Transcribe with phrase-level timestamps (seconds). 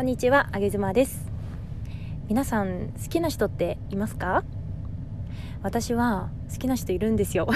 [0.00, 1.30] こんにちは、あげずまです。
[2.26, 4.44] 皆さん好きな人っていますか？
[5.62, 7.46] 私は好きな人いるんですよ。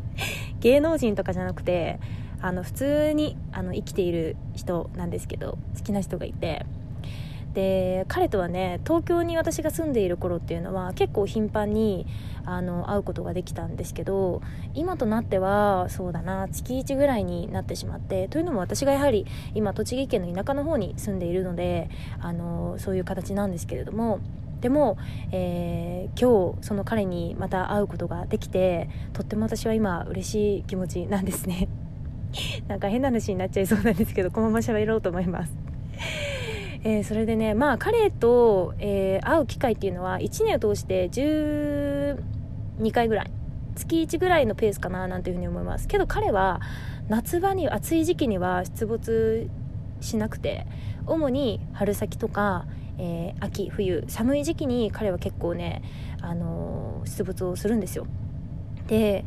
[0.60, 1.98] 芸能人とかじゃなくて
[2.42, 6.66] あの普通にあの生きている人なんですけど好きな人がいて
[7.56, 12.06] で彼とはね東京に私が住んでいる頃っていうのは結構頻繁に
[12.44, 14.42] あの会うことができたんですけど
[14.74, 21.88] 今となってはそうだな月1ぐらいになってしまってというのも私がやはり今栃木県の田舎の方に住んでいるので
[22.20, 24.20] あのそういう形なんですけれども
[24.60, 24.98] でも、
[25.32, 31.68] えー、今日その彼にまた会うことができてとっても私は今嬉しい気持ちなんですね。
[32.68, 35.54] なんか変な話になっちゃいそうなんですけどこのまま喋ろうと思います。
[36.88, 42.16] えー、それでねまあ彼と、えー、会う機会っていうのは1年を通して12
[42.92, 43.30] 回ぐらい
[43.74, 45.88] 月1ぐらいのペースかななんていうふうに思います。
[45.88, 46.60] けど彼は
[47.08, 49.50] 夏場に暑い時期には出没
[50.00, 50.64] しなくて
[51.06, 52.66] 主に春先とか、
[52.98, 55.82] えー、秋冬寒い時期に彼は結構ね、
[56.22, 58.06] あのー、出没をするんですよ。
[58.86, 59.24] で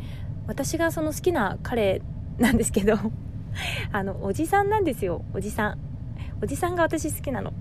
[0.48, 2.02] 私がその好きな彼
[2.38, 2.96] なんですけど
[3.92, 5.90] あのおじさんなんですよおじさん。
[6.42, 7.52] おじさんが私好きなの。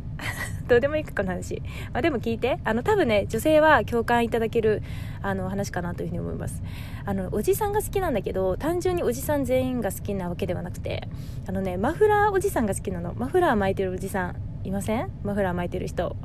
[0.68, 1.60] どうでもいいかこの話、
[1.92, 2.58] まあ、でも聞いて。
[2.64, 4.82] あの多分ね女性は共感いただける
[5.22, 6.62] あの話かなというふうに思います。
[7.04, 11.08] あのおじさんが好きなんだけど単純におじさん全員が好きなわけではなくて
[11.46, 13.14] あのねマフラーおじさんが好きなの。
[13.14, 15.10] マフラー巻いてるおじさんいません？
[15.22, 16.16] マフラー巻いてる人。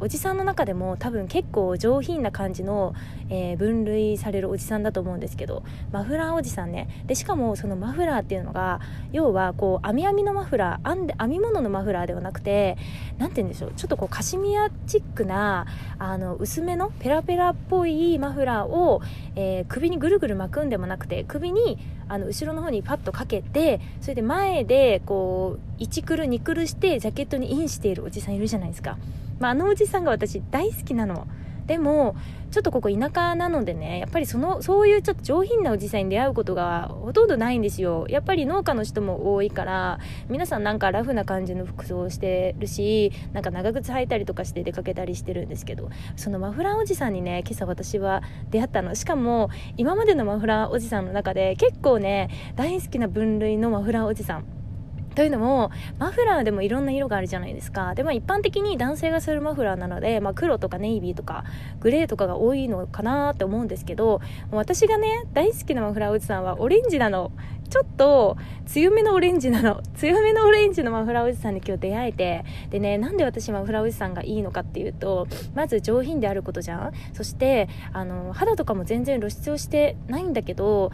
[0.00, 2.94] おじさんの中でも多分結構上品な感じの、
[3.28, 5.62] えー、分類されるおじさんだと思うんですけど
[5.92, 8.80] マフラーおじさんねでしかもそのマフラーっていうのが
[9.12, 12.78] 要はこう編み編みのマフラー編んで編み物のマフラーではなくて
[13.18, 15.66] 何て言うんでしょうちょっとこうカシミヤチックな
[15.98, 19.02] あの薄めのペラペラっぽいマフラーを、
[19.36, 21.78] えー、首にぐるぐる巻くんでもなくて首に
[22.08, 28.96] あの後ろの方にパッとかけてそれで前でこう1くる2くるしてジャケットにインしているおじさんいるじゃないですか。
[29.40, 31.26] まあ、あのおじさんが私大好きなの。
[31.66, 32.16] でも
[32.50, 38.06] ちょっとここ田舎なのでねやっぱりそのそういうちょっと上品なおじさんに出会うことがほとんどないんですよ。
[38.08, 48.96] やっぱり農家の人も多いから皆さんなんかラフな感じの服装をしてるしなんか長靴履いたりとかして出かけたりしてるんですけどそのマフラーおじさんにね今朝私は出会ったの。
[48.96, 54.59] しかも今までのマフラーおじさんの中で結構ね大好きな分類のマフラーおじさん。
[55.14, 57.94] というのもマフラーでもいろんな色があるじゃないですか。
[57.94, 61.44] でも一般的に男性がするマフラーなので、まあ、黒とかネイビーとか
[61.80, 67.32] グレーとかが多いのかなって思うんですけど私がね大好きなマフラーおじさんはオレンジなの。
[67.70, 69.80] ちょっと強めのオレンジなの。
[69.94, 72.44] 強めのオレンジのマフラーおじさんに今日出会えて。
[72.70, 76.92] でねなんで私マフラーおじさんがいいのかっていうとまず上品であることじゃん。
[77.12, 80.90] そしてあの肌とかも全然露出をしてないんだけど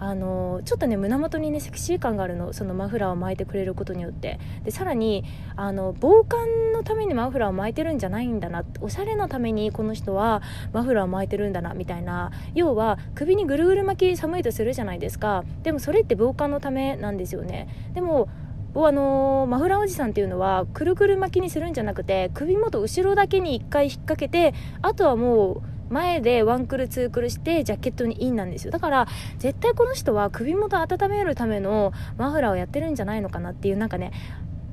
[0.00, 4.38] あのちょっとね胸元にねセクシー感があるのそのマフラーを巻いてくれることによって。
[4.64, 5.24] でさらに
[5.56, 10.42] あの防寒のためにマフラーを巻いてるんじゃないんだなおしゃれのためにこの人は
[10.72, 12.30] マフラーを巻いてるんだなみたいな。
[12.54, 15.44] 要は首にぐるぐる巻き寒いとするじゃないですか。
[15.62, 17.68] でもそれって防寒のためなんですよね。
[17.94, 18.28] でも
[18.74, 28.70] あの、マフラーおじさんっていうのはくるくる巻きにするんじゃなくて首元後ろだけに1回引っ掛けてあとはもう前でワンクルツークルしてジャケットにインなんですよ。
[28.70, 29.06] だから
[29.38, 34.12] 絶対この人は首元温めるためのマフラーをやってるんじゃないのかなっていうなんかね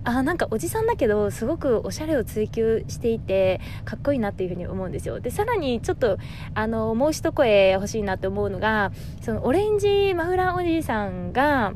[0.06, 5.20] あなんかおじさんだけどすごくおしゃれを追求していてかっこいいなっていうふうに思うんですよ。
[5.20, 6.18] でさらにちょっと
[6.54, 11.74] あのもう一声欲しいなって思うのがそのオレンジマフラーおじさんが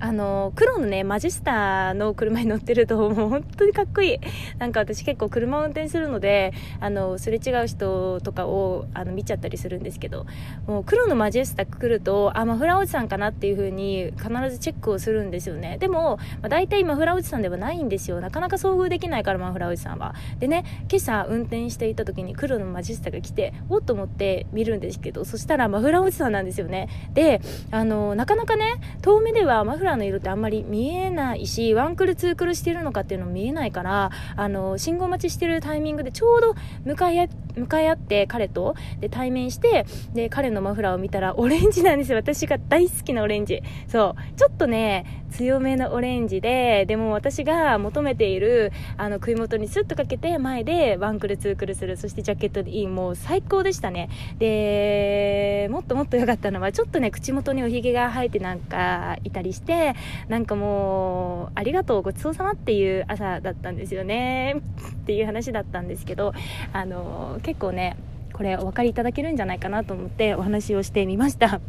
[0.00, 4.18] あの、黒のね、マジスタの車に乗ってると、もう本当にかっこいい。
[4.58, 10.24] なんか私結構車を運転するので、あの、すれ違う人とかを、あの、見ちゃったりするんですけど、
[10.66, 15.76] もう黒のマジェスタ来ると、あ、マフラーおじさんかなっていう風に必ずチェックをするんですよね。
[15.78, 18.22] でも、まあ、大体マフラーおじさんではないんですよ。
[18.22, 20.14] なかなか遭遇できないから、マフラーおじさんは。
[20.38, 26.88] でね、今朝運転していた時に黒のマジェスタが来て、おっと思って見るんですけど、そしたらマフラーおじさんなんですよね。
[27.12, 36.54] で、あの、なかなかね、遠目ではマフラーらの色ってあんまり見えないしワンクルツークルしてるのかっていうのも見えないからあの信号待ちしてるタイミングでちょうど
[36.84, 42.18] 向かい向かい合って彼とで対面してで彼のマフラーを見たらオレンジなんですよ。
[42.18, 43.62] 私が大好きなオレンジ。
[43.88, 44.38] そう。
[44.38, 51.96] ちょっとね強めのオレンジででも私が求めているあの首元にスッとかけて前でワンクルツークルする。
[51.96, 52.86] そしてジャケットでいい。
[52.86, 54.08] もう最高でしたね。
[54.38, 59.94] でもっともっと良かったのはちょっとね口元におひげが生えてなんかいたりして
[60.28, 64.56] なんかもうありがとうごちそうさまっていう朝だったんですよね。
[65.02, 66.32] っていう話だったんですけど
[66.72, 67.96] あの結構ね
[68.32, 71.60] これお分かりいただけるんじゃないかなと思ってお話をしてみました。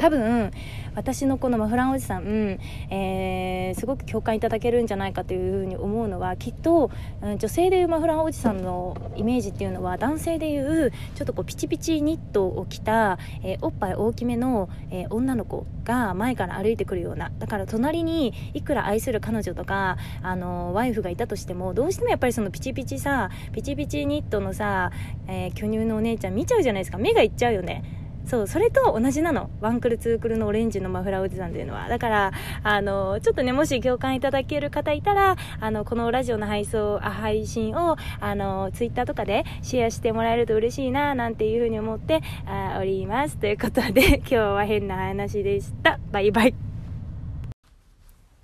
[0.00, 0.50] 多分
[0.94, 2.58] 私のこのマフランおじさん、
[2.88, 24.92] えー、すごく共感いただけるんじゃないかというふうに思うのはきっと、うん、女性でいうマフランおじさんのイメージっていうのは男性でいうちょっとこうピチピチニットを着た、えー、おっぱい大きめの、えー、女の子が前から歩いてくるようなだから隣にいくら愛する彼女とかあのワイフがいたとしてもどうしてもやっぱりそのピチピチさピチピチニットのさ、
[25.28, 26.96] えー、巨乳のお姉ちゃん見ちゃうじゃないですか。
[26.96, 27.99] 目がいっちゃうよね。
[28.30, 29.50] そうそれと同じなの。
[29.60, 31.88] ワンクルツークルのオレンジのマフラーおじさんというのは。
[31.88, 32.32] だから
[32.62, 43.36] あのちょっとねもし共感いただける方いたらあのこのラジオの配送あ配信をあのツイッターとかでシェアしてもらえると嬉しいななんていうふうに思ってあおります。
[43.36, 45.98] ということで 今日は変な話でした。
[46.12, 46.54] バイバイ。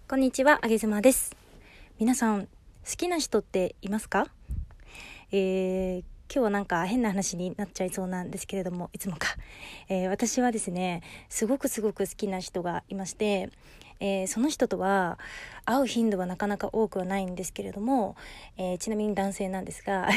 [0.08, 1.36] こんにちはあげずまです。
[2.00, 2.48] 皆さん好
[2.96, 4.26] きな人っていますか？
[5.30, 9.36] えー今日はなんか変な話になっちゃいそうなんですけれどもいつもか、
[9.88, 13.50] えー、私はですねすごくすごく好きな人がいまして、
[14.00, 15.18] えー、その人とは
[15.64, 18.16] 会う頻度はなかなか多くはないんですけれども、
[18.56, 20.08] えー、ちなみに男性なんですが、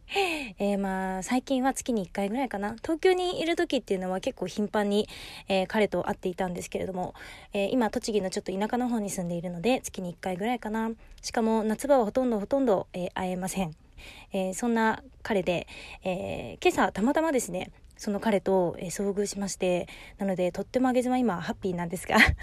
[0.58, 2.76] えまあ最近は月に1回ぐらいかな。
[2.82, 5.08] 東京にいる時っていうのは結構頻繁に、
[5.48, 7.14] え彼と会っていたんですけれども、
[7.52, 10.90] え今栃木のちょっと田舎の方に住んでいるので月に1回ぐらいかな。
[11.22, 13.83] しかも夏場はほとんどほとんど、え会えません。
[14.32, 15.66] えー、そんな彼で、
[16.04, 19.88] えー、今朝たまたまですねその彼と、えー、遭遇しまして
[20.18, 22.34] なのでとってもあげ妻今ハッピーなんですが 今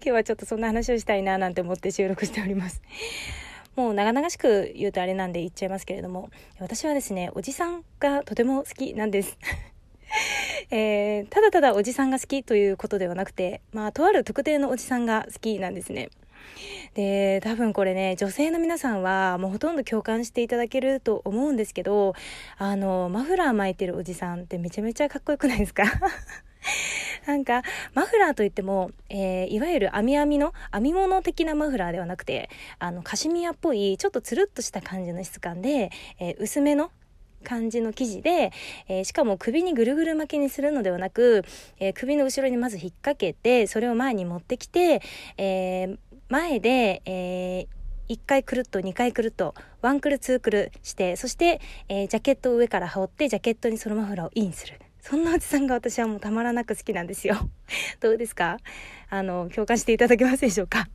[0.00, 2.82] 日はちょっとそんな話をしたいななんて思って収録しております
[3.76, 9.38] もう長々しく言うとあれなんで言っちゃいますけれども私はですねおじさんがとても好きなんです
[10.70, 16.08] えー、ただただおじさんが好きということではなくて、まあ、とある特定のおじさんが好きなんですね。
[16.94, 22.14] で、多分これね、女性の皆さんはもうほとんど共感していただけると思うんですけど、
[22.58, 25.84] あの、マフラー巻いてるおじさんってめちゃめちゃかっこよくないですか？
[27.26, 27.62] なんか、
[27.94, 35.90] マフラーといっても、えー、いわゆる網網の、編み物的なマフラーではなくて、あの、カシミヤっぽい、ちょっとつるっとした感じの質感で、
[36.20, 36.90] えー、薄めの
[37.42, 38.52] 感じの生地で、
[38.88, 41.44] えー、しかも首にぐるぐる巻きにするのではなく、
[41.78, 45.00] えー、首の後ろにまず引っ掛けてそれを前に持ってきて、
[45.38, 54.80] えー、前で、えー、1回くるっと2回くるっとワンクルツークルしてそして、えー、ジャケットを上から羽織ってジャケットにそのマフラーをインする。
[55.00, 57.48] そんなおじさんが私はもうたまらなく好きなんですよ。
[58.00, 58.58] どうですか？
[59.08, 60.88] あの共感していただけますでしょうか？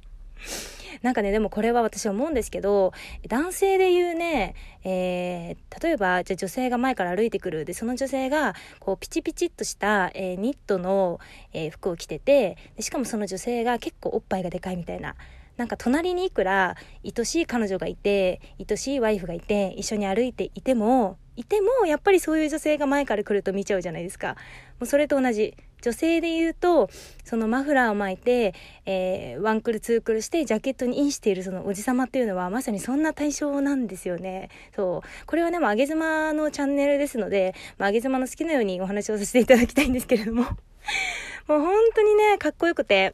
[1.01, 2.94] なんかね、でもこれは私思うんですけど、
[3.27, 7.65] 男性で言うね、えー、例えば、じゃ女性が前から歩いてくる。
[7.65, 11.19] で、その女性が、こう、ピチピチっとした、えー、ニットの、
[11.53, 15.15] えー、服を着ててで、しかもその女性が結構おっぱいがでかいみたいな。
[15.57, 16.75] なんか隣にいくら
[17.06, 24.36] 愛しい彼女がいて愛しいワイフがいて一緒に歩いていてもいてもやっぱりそういう女性が前から来ると見ちゃうじゃないですかも
[24.81, 26.89] うそれと同じ女性で言うと
[27.24, 28.54] そのマフラーを巻いて、
[28.86, 34.50] えー、ワンクルツークルしてジャケットにインしているそのおじさまっていうのはまさにそんな対象なんですよね。
[34.75, 35.25] そう。
[35.25, 40.44] これはねもあげ妻のチャンネルですので、まあ、あげ妻の好きなようにお話をさせていただきたいんですけれども。
[41.48, 43.13] もう本当にねかっこよくて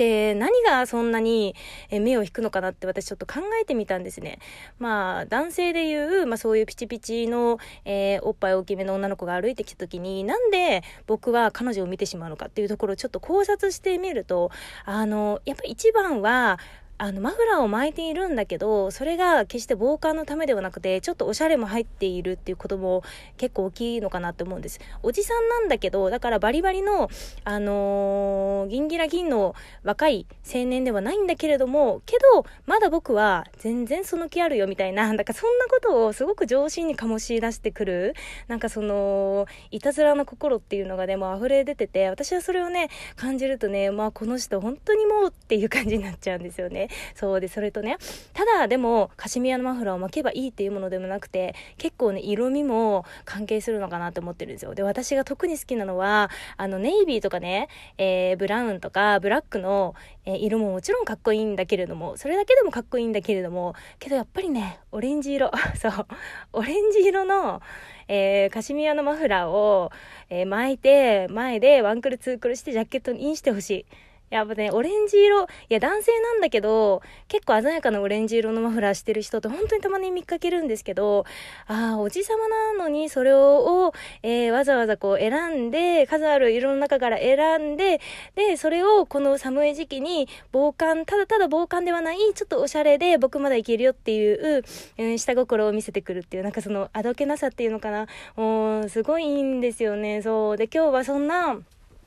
[0.00, 1.54] で、何がそんなに
[1.90, 4.38] 目を引くのかなって私ちょっと考えてみたんですね。
[4.78, 14.50] まあ、男性で言う、まあそういうピチピチの、えー、おっぱい大きめの女の子が歩いてきた時に、なんで僕は彼女を見てしまうのかっていうところをちょっと考察してみると、
[14.86, 16.58] あの、やっぱ一番は、
[17.02, 23.02] あのマフラーを巻いているんだけどそれが決して防寒のためではなくてちょっとおしゃれも入っているっていうことも
[23.38, 24.80] 結構大きいのかなって思うんです。
[25.02, 27.08] おじさんなんだけどだからバリバリの
[27.44, 38.14] あのー、ギンギラギンの若い青年ではないんだけれどもけどまだ僕は全然その気あるよみたいな だからそんなことをすごく上心に醸し出してくる
[38.46, 46.89] なんかそのいたずらの心っていうのがねもう溢れ出てて私はそれをね感じるとねまあこの人本当にもうっていう感じになっちゃうんですよね。
[47.14, 47.96] そうで、それとね、
[48.32, 54.74] ただでもカシミヤのマフラーを巻けばいいっていうものでもなくて、結構ね、色味も関係するのかなって思ってるんですよ。
[54.74, 57.68] で、私が特に好きなのは、あの、ネイビーとかね、
[57.98, 59.94] えー、ブラウンとかブラックの、
[60.24, 66.06] えー、色ももちろんかっこいいんだけれども、それだけでもかっこいいんだけれども、けどやっぱりね、オレンジ色、 そう、
[66.52, 67.62] オレンジ色の、
[68.08, 69.90] えー、カシミヤのマフラーを、
[70.28, 73.86] え、巻いて、前でワンクルツークルしてジャケットにインしてほしい。
[74.30, 81.24] やっぱね、オレンジ色、いや男性なんだけど、結構鮮やかなオレンジ色のマフラーしてる人って本当にたまに見かけるんですけど、
[81.66, 88.00] ああ、おじさまなのにそれを、えー、わざわざこう選んで、数ある色の中から選んで、
[88.36, 94.62] で、それをこの寒い時期に防寒、ただただ防寒ではない、ちょっとおしゃれで僕まだいけるよっていう、
[94.96, 98.06] うん、下心を見せてくるっていう、なんかそのあどけなさっていうのかな、
[98.36, 100.22] もうすごいいいんですよね。
[100.22, 100.56] そう。
[100.56, 101.58] で、今日はそんな、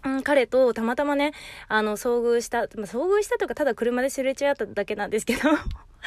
[0.06, 1.34] うん、彼とたまたまね、
[1.68, 5.42] あの、遭遇した、まあ、遭遇したとか、ただ車ですれ違っただけなんですけど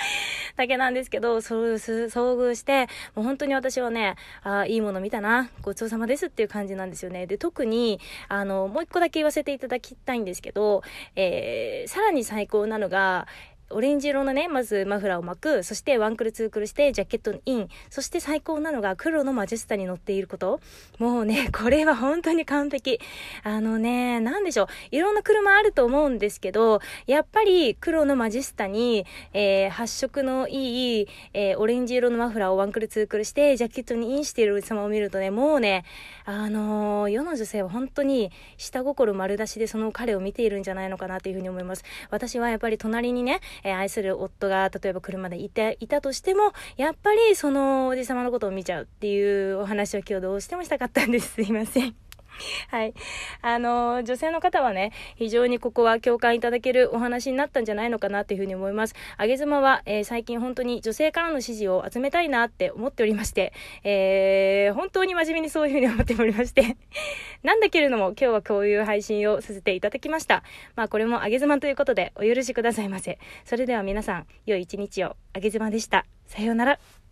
[0.56, 7.26] だけなんですけど、遭遇して、もう本当に私はね、ああ、いいもの見たな、ごちそうさまですっていう感じなんですよね。
[7.26, 10.82] で、特に、あの、もう一個だけ言わせていただきたいんですけど、
[11.14, 13.26] えー、さらに最高なのが、
[13.70, 20.60] オレンジ色のね、まずマフラーを巻く、そしてワンクルツークルしてジャケットイン、そして最高なのが黒のマジェスタに乗っていること。
[20.98, 23.00] もうね、 これは本当に完璧。
[23.42, 24.66] あのね、なんでしょう。
[24.92, 35.84] いろんな車あると思うんですけど、やっぱり黒のマジェスタに、えー、発色のいい、えー、オレンジ色のマフラーをワンクルツークルして、ジャケットにインしている様を見るとね、もうね、
[36.24, 41.84] あのー、世の女性は本当に下心丸出しでその彼を見ているんじゃないのかなというふうに思います。
[42.10, 51.34] 私はやっぱり隣にね、えー、愛する夫が例えば車でいていたとしてもやっぱりそのおじ様のことを見ちゃうっていうお話を今日どうしてもしたかったんです。
[51.34, 52.05] すいません。
[52.68, 52.94] はい。
[53.42, 58.94] あの、女性の方はね、非常にここは共感いただけるお話になったんじゃないのかなというふうに思います。
[59.16, 63.52] あげ妻は、えー、最近本当に女性からの支持を集めたいなって思っておりまして、
[63.84, 66.76] えー、本当に真面目にそういうふうに思っておりまして
[67.42, 70.42] なんだけれども、今日はこういう配信をさせていただきました。
[70.74, 73.18] まあ、これもあげ妻ということでお許しくださいませ。
[73.44, 75.16] それでは皆さん、良い一日を。
[75.32, 76.06] あげ妻でした。
[76.26, 77.05] さようなら。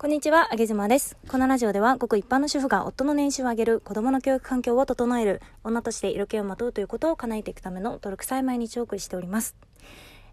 [0.00, 1.18] こんにちは、あげずまです。
[1.28, 9.56] このラジオでは、ごく一般の主婦が夫の年収を上げる、子供の教育環境を整える、女として色気をまとうということを叶えていくための努力さえ毎日お送りしております。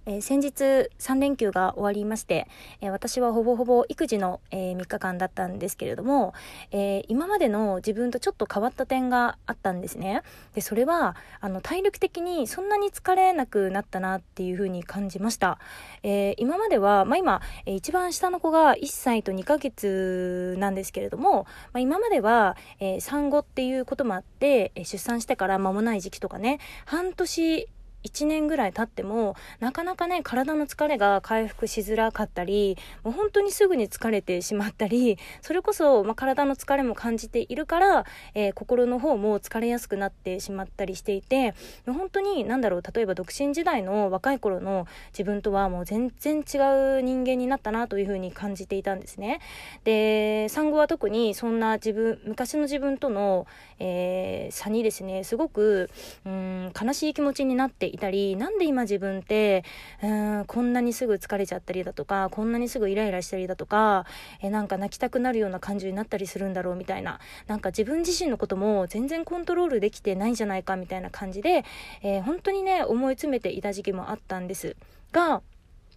[0.07, 0.53] えー、先日
[0.99, 2.47] 3連休が終わりまして、
[2.79, 6.33] えー、私はほぼほぼ育児の、えー、3日間だったんですけれども、
[6.71, 10.23] え今までの自分とちょっと変わった点があったんですね。
[10.55, 15.59] で、それは、あの、体力的にそんなに疲れなくなったなっていうふうに感じました。
[16.03, 27.67] え今までは、まあ、今、え一番下の子が1歳と2ヶ月なんですけれども、まあ、今までは、え産後っていうこともあって、出産してから間もない時期とかね、半年
[28.03, 41.53] 1年ぐらい経ってもなかなかね体の疲れが回復しづらかったりもう本当にすぐに疲れてしまったりそれこそ、まあ、体の疲れも感じているから、えー、心の方も疲れやすくなってしまったりしていて
[41.85, 46.57] 本当に何だろう例えば独身時代の若い頃の自分とはもう全然違
[46.99, 49.39] う人間になったなというふうに感じていたんですね。
[49.83, 53.47] で産後は特にそんな自分昔の自分との、
[53.79, 55.89] えー、差にですねすごく
[56.25, 59.63] うん悲しい気持ちになっていたりなんで今自分って
[60.03, 64.05] うんこんなにすぐ疲れちゃったりだとかこんなにすぐイライラしたりだとか
[64.41, 71.65] えなんか泣きたくなるような感じになったりするんだろうみたいななんか自分自身のことも全然コントロールできてないんじゃないかみたいな感じで、
[72.01, 74.75] えー、本当にね思い詰めていた時期もあったんです
[75.11, 75.41] が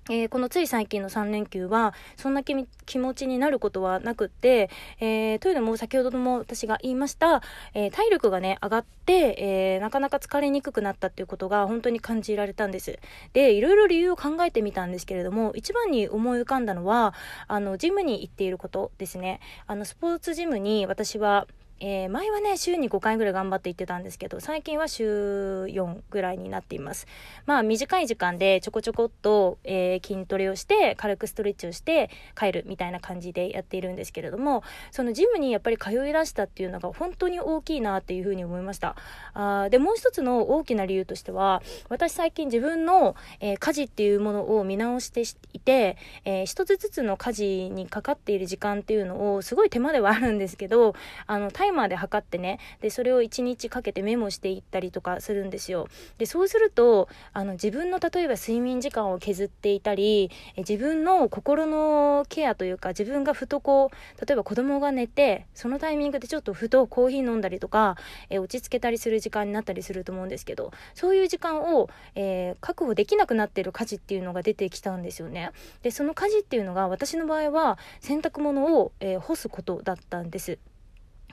[0.08, 7.42] えー、このつい最近の3連休は、そんな気持ちになることはなくって、えー、というのも先ほども私が言いました、
[7.74, 12.98] えー、体力がね、上がって、えなかなか疲れにくくなったっていうことが本当に感じられたんです。
[13.32, 17.14] で、いろいろ理由を考えてみたんですけれども、一番に思い浮かんだのは、
[17.48, 19.40] あの、ジムに行っていることですね。
[19.66, 21.46] あの、スポーツジムに私は、
[21.82, 27.06] えー、前はね、週に5回ぐらい頑張って行ってたんですけど、最近は週4ぐらいになっています。
[27.46, 38.94] まあ、短い時間でちょこちょこっと、えー、筋トレをして、軽くストレッチをして帰るみたいな感じでやっているんですけれども、そのジムにやっぱり通い出したっていうのが本当に大きいなっていうふうに思いました。
[39.32, 45.22] あで、もう一つの大きな理由としては、私最近自分の、えー、家事っていうものを見直して
[45.54, 45.96] いて、
[46.26, 50.94] えー、一つずつの家事にかかっている時間っていうのを、すごい手間ではあるんですけど、
[51.26, 55.88] あの、イマーで測ってねでそれを1日かけてメモしていったりとかするんですよ。
[56.18, 67.96] でそうするとあの自分の例えば睡眠時間を削っていたり自分の心のケアというか自分がふとこう例えば子供が寝てそのタイミングでちょっとふとコーヒー飲んだりとか、
[68.28, 75.50] え落ち着けたりする時間になったりすると思うんですけどそういう時間を、えー、確保できなくなってる家事っていうのが出てきたんですよね。
[75.82, 80.58] でその家事っていうのが私の場合は洗濯物を、えー、干すことだったんです。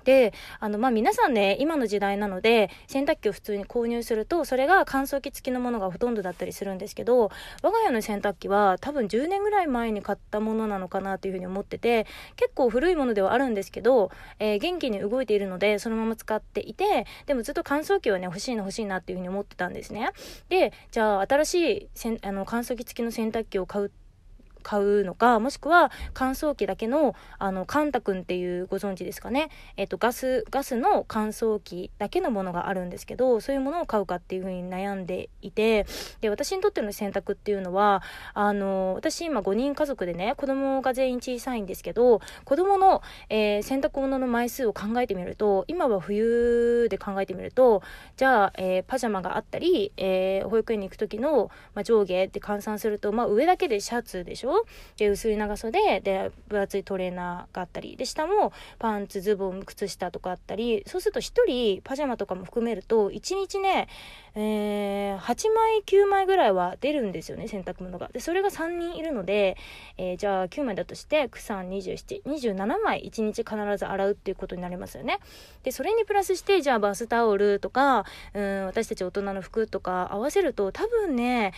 [0.07, 7.29] で、あの、まあ、皆さんね、今の時代なので、洗濯機を普通に購入すると、それが乾燥機付きのものがほとんどだったりするんですけど、
[7.61, 14.09] 我が家の洗濯機は多分10年ぐらい前に買ったものなのかなというふうに思ってて、結構古いものではあるんですけど、
[14.39, 20.11] えー、元気に動いているので、そのまま使っていて、でもずっと乾燥機はね、欲しいな欲しいなっていうふうに思ってたんですね。
[20.47, 23.91] で、じゃあ、新しいせんあの乾燥機付きの洗濯機を買う
[24.67, 29.49] 買うのか、もしくは乾燥機だけの、あの、カンタ君っていうご存知ですかね。
[29.77, 35.85] えっ、と、ガス、ガスの乾燥機だけのものがあるんですけど、そういうものを買うかっていうふうに悩んでいて、
[36.19, 47.83] で、私にとっての選択っていうのは、あの、私今5人家族でね、子供が全員小さいんですけど、子供の、えー、洗濯物の枚数を考えてみると、今は冬で考えてみると、
[48.17, 54.56] じゃあ、えー、パジャマがあったり、えー、保育園に行く時の、まあ、上下って換算すると、まあ、上だけでシャツでしょ
[54.97, 63.87] で、薄い長袖で、分厚いトレーナーがあったり、で、下もパンツ、ズボン、靴下とかあったり、そうすると1人パジャマとかも含めると、1日ね、
[64.35, 68.09] えー、8枚、9枚ぐらいは出るんですよね、洗濯物が。
[68.13, 69.57] で、それが3人いるので、
[69.97, 75.19] えー、じゃあ9枚だとして、9、3、27、27枚1日必ず洗うっていうことになりますよね。
[75.63, 81.53] で、それにプラスして、じゃあバスタオルとか、うん、私たち大人の服とか合わせると、多分ね、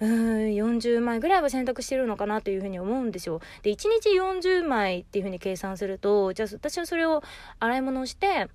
[0.00, 0.10] うん、
[0.54, 3.40] 40枚ぐらいは選択してるのかなというふうに思うんですよ。
[3.62, 7.22] で、1日40枚っていうふうに計算すると、じゃあ私はそれを
[7.60, 8.48] 洗い物をして、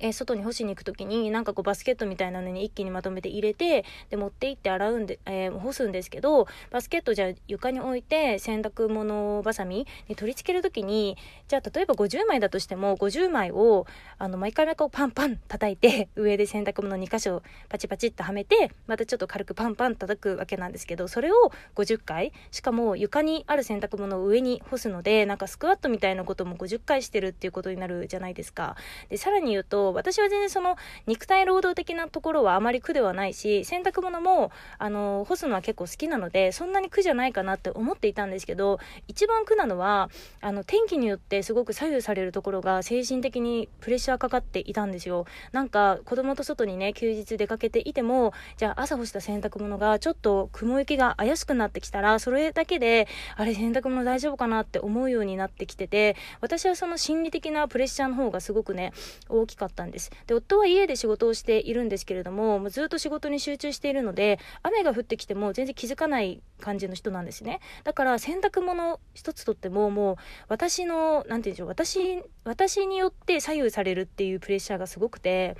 [0.00, 11.16] えー、外に干しに行く時になんかこうバスケットみたいなのに一気にまとめて入れてで持って行って洗うんで、えー、干すんですけどバスケットじゃ床に置いて洗濯物ばさみに取り付ける時に
[11.48, 13.86] じゃあ例えば50枚だとしても50枚を
[14.18, 28.76] あの毎回毎回パンパン叩いて 上で洗濯物2箇所パチパチっとはめてまたちょっと軽くパンパン叩くわけなんですけどそれを50回しかも床にある洗濯物を上に干すのでなんかスクワットみたいなことも50回してるっていうことになるじゃないですか。
[29.08, 38.78] でさらに言うと私は全然その肉体労働的なところはあまり苦ではないし洗濯物もあの干すのは結構好きなのでそんなに苦じゃないかなって思っていたんですけど
[39.08, 45.26] 一番苦なのはあの天気によってすごく左右されるところが精神的にプレッシャーかかっていたんですよ。
[45.52, 58.92] なんか子供と外にね休日出かけていてもじゃあ朝干した洗濯物がちょっと雲行きが怪しくなってきたらそれだけであれ洗濯物大丈夫かなって思うようになってきてて私はその心理的なプレッシャーの方がすごくね
[59.28, 60.10] 大きかったんです。
[60.26, 67.60] で夫は家で仕事をしているんですけれどももうずっと仕事に集中しているので雨が降ってきても全然気づかない感じの人なんですね。
[67.84, 70.16] だから洗濯物一つとってももう
[70.48, 75.56] 私の何て言うんでしょう私私によって左右されるっていうプレッシャーがすごくて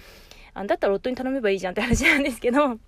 [0.55, 2.79] あだったら夫に頼めばいいじゃんって話なんですけど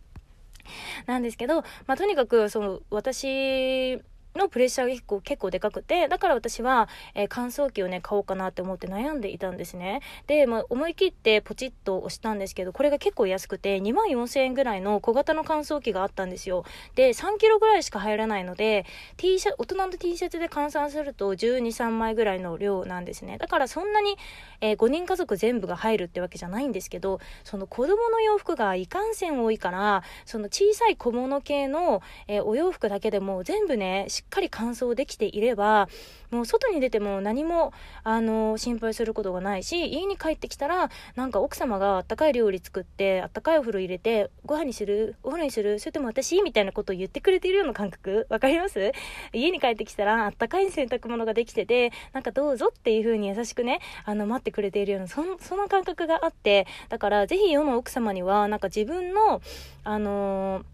[1.07, 4.01] なんですけど、まあ、とにかくその私
[4.35, 10.01] のプレッシャーが結構結構でかくて、だから私は、えー、乾燥機をね、買おうかなって思って悩んでいたんですね。
[10.27, 16.65] で、まあ、思い切ってポチッと押したんですけど、これが結構安くて、2万4000円ぐらいの小型の乾燥機があったんですよ。
[16.95, 23.39] で、3キロぐらいしか入らないので、T シャ大人の T シャツで換算すると12、3枚ぐらいの量なんですね。
[23.39, 24.17] だからそんなに、
[24.61, 35.89] えー、5人家族全部が入るってわけじゃないんですけど、その子供の洋服がいかんせん多いから、その小さい小物系の、えー、お洋服だけでも全部ね、しっかり乾燥できていれば、
[36.31, 48.27] もう外に出ても何も、あの、心配することがないし、家に帰ってきたら、なんか奥様があったかい料理作って、あったかいお風呂入れて、ご飯にするお風呂にするそれとも私みたいなことを言ってくれているような感覚？
[48.31, 48.93] わかります？
[49.35, 59.43] 家に帰ってきたら、あったかい洗濯物ができてて、なんかどうぞっていう風に優しくね、あの、待ってくれているような、そその感覚があって、だからぜひ世の奥様には、なんか自分の、
[59.85, 60.65] あのー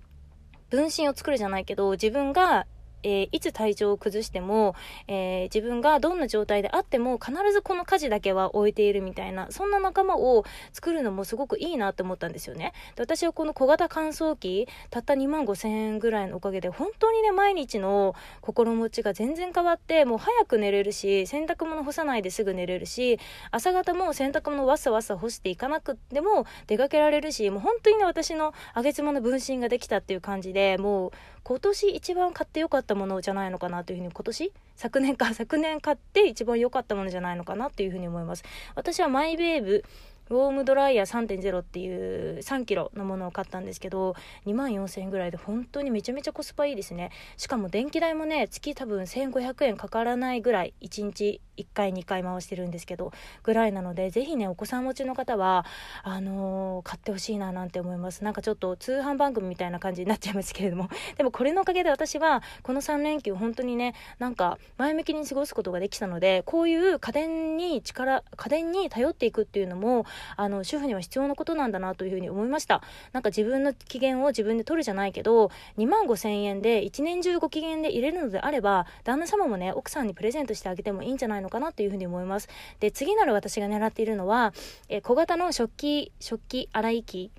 [0.71, 2.67] 分身を作るじゃないけど、自分が
[3.03, 4.75] えー、いつ体調を崩しても、
[5.07, 12.73] えー、自分がどんな状態であっても必ずこの家事だけは置いているみたいなそんな仲間を作るのもすごくいいなって思ったんですよね。
[12.97, 23.19] で私はこの小型乾燥機たった2万5千円ぐらいのおかげで本当にね毎日の心持ちが全然変わってもう早く寝れるし洗濯物干さないですぐ寝れるし
[23.51, 31.11] 朝方も洗濯物わさわさ干していかなくても出かけられるしもう本当にね私のあげ妻の分身ができたっていう感じでもう
[31.45, 38.43] 今年一番買ってよかったたものじゃないのかなというふうに今年昨年か昨年買って一番良かったものじゃないのかなというふうに思います。
[38.75, 39.85] 私はマイベーブ
[40.31, 44.15] ウォームドライヤー3.0っていう3 k g のものを買ったんですけど
[44.47, 47.11] 2万4000円ぐらいで本当にめちゃめちゃコスパいいですね。
[47.37, 55.67] しかも電気代もね月多分1500円かからないぐらい1日1回2回回してるんですけどぐらいなのでぜひねお子さん持ちの方は
[56.03, 58.25] あのー、買ってほしいななんて思います。
[58.25, 60.89] なんかちょっと通販番組みたいな感じになっちゃいますけれども。
[61.17, 72.83] でもこれのおかげで私はこの3連休本当にねなんか前向きに過ごすことができたのでこういう家電に力家電に頼っていくっていうのもあの主婦には必要なことなんだなというふうに思いました。
[73.13, 82.49] なんか自分の機嫌を自分で取るじゃないけど2万5千円で一年中ご機嫌で入れるのであれば旦那様もね奥さんにプレゼントしてあげてもいいんじゃないのかなというふうに思います
[82.81, 84.53] で次なる私が狙っているのは、
[84.89, 87.31] え小型の食器食器洗い機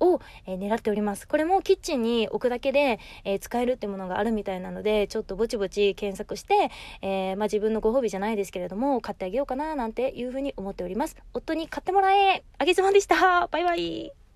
[0.00, 1.26] を、えー、狙っております。
[1.26, 6.70] これもキッチンに置くだけで、えー、使えるってものがあるみたいなので、ちょっとぼちぼち検索して、
[7.02, 11.16] えー、まあ、自分のご褒美じゃないですけれども、買ってあげようかななんていうふうに思っております。
[11.34, 14.27] 夫に買ってもらえあげずまでしたバイバイ